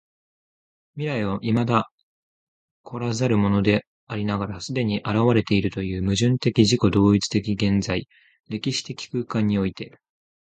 [0.95, 1.91] 未来は未だ
[2.81, 8.07] 来らざるものでありながら既に現れているという矛盾的自己同一的現在
[8.49, 9.91] （歴史的空間）において、